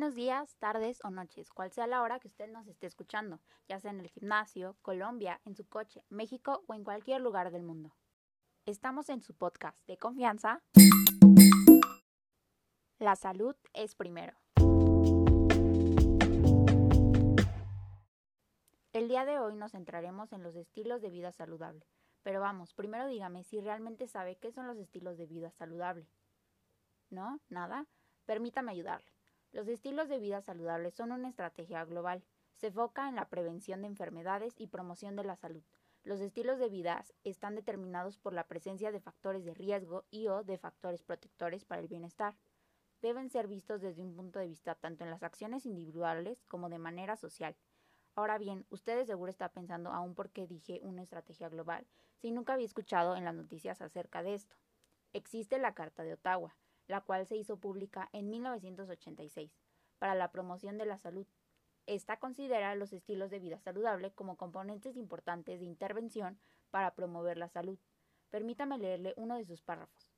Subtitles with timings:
[0.00, 3.38] buenos días, tardes o noches, cual sea la hora que usted nos esté escuchando,
[3.68, 7.62] ya sea en el gimnasio, Colombia, en su coche, México o en cualquier lugar del
[7.62, 7.94] mundo.
[8.64, 10.62] Estamos en su podcast de confianza.
[12.98, 14.38] La salud es primero.
[18.94, 21.86] El día de hoy nos centraremos en los estilos de vida saludable.
[22.22, 26.08] Pero vamos, primero dígame si realmente sabe qué son los estilos de vida saludable.
[27.10, 27.38] ¿No?
[27.50, 27.86] ¿Nada?
[28.24, 29.19] Permítame ayudarle.
[29.52, 32.22] Los estilos de vida saludables son una estrategia global.
[32.54, 35.64] Se enfoca en la prevención de enfermedades y promoción de la salud.
[36.04, 40.44] Los estilos de vida están determinados por la presencia de factores de riesgo y o
[40.44, 42.36] de factores protectores para el bienestar.
[43.02, 46.78] Deben ser vistos desde un punto de vista tanto en las acciones individuales como de
[46.78, 47.56] manera social.
[48.14, 51.86] Ahora bien, usted de seguro está pensando aún por qué dije una estrategia global,
[52.18, 54.56] si nunca había escuchado en las noticias acerca de esto.
[55.12, 56.54] Existe la Carta de Ottawa,
[56.90, 59.50] la cual se hizo pública en 1986
[59.98, 61.26] para la promoción de la salud.
[61.86, 66.38] Esta considera los estilos de vida saludable como componentes importantes de intervención
[66.70, 67.78] para promover la salud.
[68.30, 70.10] Permítame leerle uno de sus párrafos.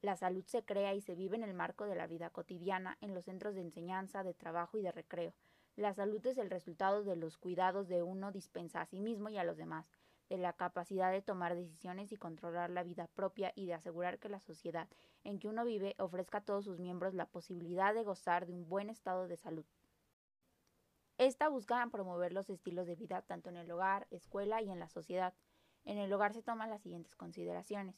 [0.00, 3.14] La salud se crea y se vive en el marco de la vida cotidiana en
[3.14, 5.34] los centros de enseñanza, de trabajo y de recreo.
[5.74, 9.38] La salud es el resultado de los cuidados de uno dispensa a sí mismo y
[9.38, 9.90] a los demás,
[10.28, 14.28] de la capacidad de tomar decisiones y controlar la vida propia y de asegurar que
[14.28, 14.88] la sociedad
[15.24, 18.68] en que uno vive ofrezca a todos sus miembros la posibilidad de gozar de un
[18.68, 19.64] buen estado de salud.
[21.18, 24.88] Esta busca promover los estilos de vida tanto en el hogar, escuela y en la
[24.88, 25.34] sociedad.
[25.84, 27.96] En el hogar se toman las siguientes consideraciones.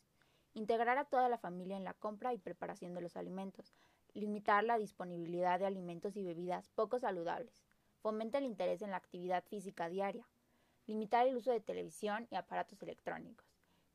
[0.55, 3.75] Integrar a toda la familia en la compra y preparación de los alimentos.
[4.15, 7.63] Limitar la disponibilidad de alimentos y bebidas poco saludables.
[8.01, 10.27] Fomenta el interés en la actividad física diaria.
[10.87, 13.47] Limitar el uso de televisión y aparatos electrónicos.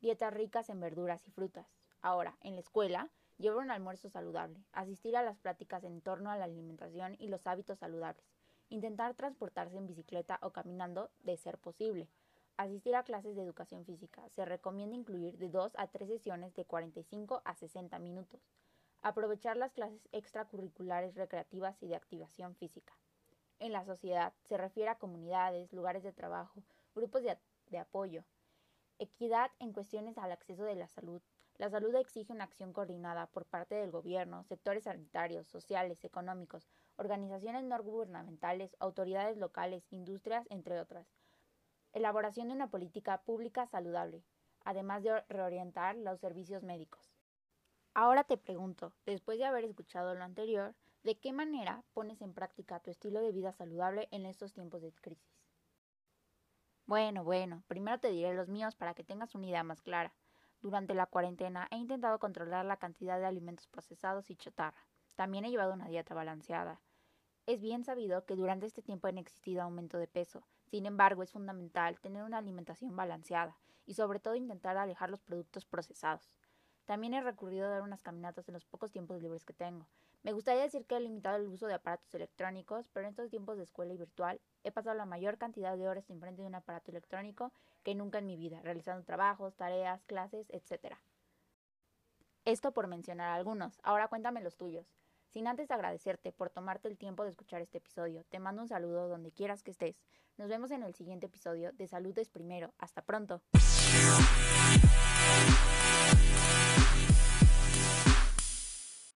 [0.01, 1.67] Dietas ricas en verduras y frutas.
[2.01, 4.63] Ahora, en la escuela, llevar un almuerzo saludable.
[4.71, 8.23] Asistir a las pláticas en torno a la alimentación y los hábitos saludables.
[8.69, 12.09] Intentar transportarse en bicicleta o caminando, de ser posible.
[12.57, 14.27] Asistir a clases de educación física.
[14.29, 18.39] Se recomienda incluir de 2 a 3 sesiones de 45 a 60 minutos.
[19.01, 22.93] Aprovechar las clases extracurriculares recreativas y de activación física.
[23.59, 26.61] En la sociedad se refiere a comunidades, lugares de trabajo,
[26.93, 28.25] grupos de, de apoyo,
[28.99, 31.21] equidad en cuestiones al acceso de la salud.
[31.57, 36.67] La salud exige una acción coordinada por parte del gobierno, sectores sanitarios, sociales, económicos,
[36.97, 41.07] organizaciones no gubernamentales, autoridades locales, industrias, entre otras.
[41.93, 44.25] Elaboración de una política pública saludable,
[44.65, 47.14] además de reorientar los servicios médicos.
[47.97, 52.81] Ahora te pregunto, después de haber escuchado lo anterior, ¿de qué manera pones en práctica
[52.81, 55.39] tu estilo de vida saludable en estos tiempos de crisis?
[56.85, 60.13] Bueno, bueno, primero te diré los míos para que tengas una idea más clara.
[60.61, 64.85] Durante la cuarentena he intentado controlar la cantidad de alimentos procesados y chatarra.
[65.15, 66.81] También he llevado una dieta balanceada.
[67.45, 70.45] Es bien sabido que durante este tiempo han existido aumento de peso.
[70.65, 75.63] Sin embargo, es fundamental tener una alimentación balanceada y sobre todo intentar alejar los productos
[75.63, 76.35] procesados.
[76.85, 79.87] También he recurrido a dar unas caminatas en los pocos tiempos libres que tengo.
[80.23, 83.57] Me gustaría decir que he limitado el uso de aparatos electrónicos, pero en estos tiempos
[83.57, 86.91] de escuela y virtual he pasado la mayor cantidad de horas enfrente de un aparato
[86.91, 87.51] electrónico
[87.83, 90.95] que nunca en mi vida, realizando trabajos, tareas, clases, etc.
[92.43, 93.79] Esto por mencionar algunos.
[93.83, 94.87] Ahora cuéntame los tuyos.
[95.29, 99.07] Sin antes agradecerte por tomarte el tiempo de escuchar este episodio, te mando un saludo
[99.07, 100.01] donde quieras que estés.
[100.37, 102.73] Nos vemos en el siguiente episodio de Salud es Primero.
[102.77, 103.41] Hasta pronto.